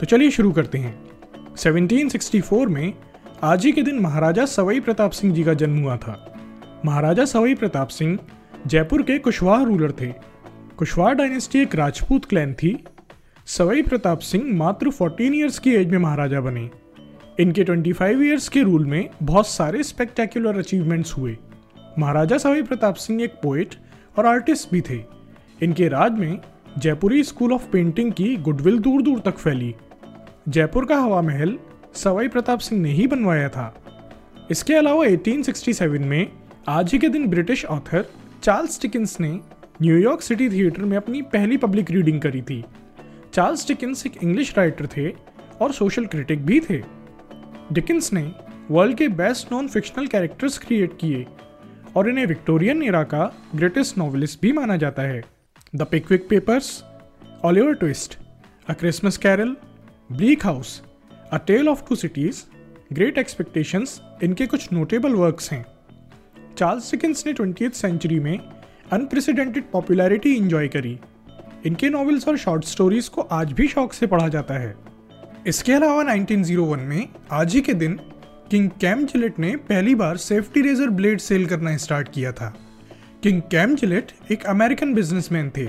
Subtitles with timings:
[0.00, 1.04] तो चलिए शुरू करते हैं।
[1.56, 2.94] 1764 में
[3.42, 6.34] आज ही के दिन महाराजा सवाई प्रताप सिंह जी का जन्म हुआ था।
[6.84, 8.18] महाराजा सवाई प्रताप सिंह
[8.66, 10.14] जयपुर के कुशवाहा रूलर थे।
[10.76, 12.84] कुशवाहा डायनेस्टी एक राजपूत क्लैन थी।
[13.46, 16.70] सवाई प्रताप सिंह मात्र 14 इयर्स की एज में महाराजा बने।
[17.40, 21.36] इनके 25 ईयर्स के रूल में बहुत सारे स्पेक्टेकुलर अचीवमेंट्स हुए।
[21.98, 23.74] महाराजा सवाई प्रताप सिंह एक पोइट
[24.18, 25.04] और आर्टिस्ट भी थे।
[25.62, 26.38] इनके राज में
[26.78, 29.74] जयपुरी स्कूल ऑफ़ पेंटिंग की गुडविल दूर दूर तक फैली।
[30.48, 31.58] जयपुर का हवा महल
[31.94, 33.84] सवाई प्रताप सिंह ने ही बनवाया था।
[34.50, 36.32] इसके अलावा 1867 में
[36.68, 38.04] आज ही के दिन ब्रिटिश ऑथर
[38.42, 39.40] चार्ल्स डिकिंस ने
[39.82, 42.64] न्यूयॉर्क सिटी थिएटर में अपनी पहली पब्लिक रीडिंग करी थी।
[43.34, 45.10] चार्ल्स डिकिंस एक इंग्लिश राइटर थे
[45.60, 46.82] और सोशल क्रिटिक भी थे।
[47.72, 48.32] डिकिंस ने
[48.70, 51.26] वर्ल्ड के best non fictional characters create किए
[51.96, 55.22] और इन्हें विक्टोरियन एरा का ग्रेटेस्ट नॉवलिस्ट भी माना जाता है।
[55.74, 56.84] The Pickwick Papers
[57.44, 58.18] Oliver Twist
[58.68, 59.56] a Christmas Carol
[60.12, 60.82] Bleak House
[61.32, 62.42] a Tale of Two Cities
[62.92, 65.66] Great Expectations इनके कुछ नोटेबल वर्क्स हैं।
[66.58, 68.38] चार्ल्स डिकिंस ने ट्वेंटी सेंचुरी में
[68.92, 71.00] अनप्रेसिडेंटेड पॉपुलैरिटी इंजॉय करी।
[71.66, 74.76] इनके नॉवेल्स और शॉर्ट स्टोरीज को आज भी शौक से पढ़ा जाता है।
[75.46, 78.00] इसके अलावा 1901 में आज ही के दिन
[78.50, 82.56] किंग कैम जिलेट ने पहली बार सेफ्टी रेजर ब्लेड सेल करना स्टार्ट किया था।
[83.22, 85.66] किंग कैम जिलेट एक अमेरिकन बिजनेसमैन थे।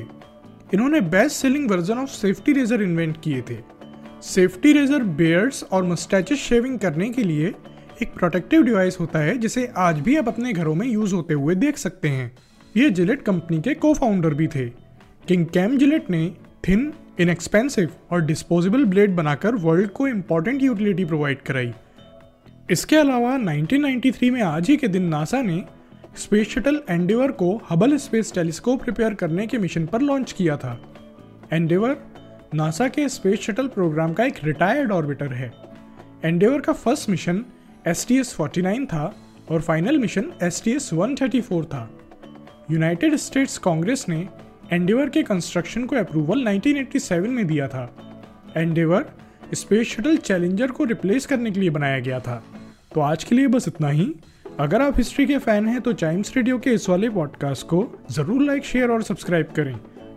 [0.73, 3.78] इन्होंने best selling version of safety razor invent किए थे।
[4.21, 7.53] सेफ्टी रेजर बेयर्ड्स और मस्टैचेस शेविंग करने के लिए
[8.01, 11.55] एक प्रोटेक्टिव डिवाइस होता है, जिसे आज भी आप अपने घरों में यूज़ होते हुए
[11.55, 12.37] देख सकते हैं।
[12.77, 14.65] ये जिलेट कंपनी के को फाउंडर भी थे।
[15.27, 16.33] किंग कैम जिलेट ने
[16.67, 21.73] थिन इनएक्सपेंसिव और डिस्पोजेबल ब्लेड बनाकर वर्ल्ड को इम्पोर्टेंट यूटिलिटी प्रोवाइड कराई।
[22.69, 25.63] इसके अलावा 1993 में आज ही के दिन नासा ने
[26.17, 30.93] स्पेस शटल एंडेवर को हबल स्पेस टेलीस्कोप रिपेयर करने के मिशन पर लॉन्च किया था।
[31.53, 31.97] एंडेवर
[32.55, 35.51] नासा के स्पेस शटल प्रोग्राम का एक रिटायर्ड ऑर्बिटर है।
[36.25, 37.43] एंडेवर का first mission
[37.87, 39.03] S T S forty nine था
[39.51, 41.89] और final mission S T S one thirty four था।
[42.71, 44.27] यूनाइटेड स्टेट्स कांग्रेस ने
[44.71, 47.83] एंडेवर के कंस्ट्रक्शन को अप्रूवल 1987 में दिया था।
[48.57, 49.05] एंडेवर
[49.53, 52.43] स्पेस शटल चैलेंजर को रिप्लेस करने के लिए बनाया गया था।
[52.93, 54.13] तो आज के लिए बस इतना ही।
[54.59, 58.41] अगर आप हिस्ट्री के फ़ैन हैं तो चाइम्स रेडियो के इस वाले पॉडकास्ट को ज़रूर
[58.41, 59.75] लाइक, शेयर और सब्सक्राइब करें।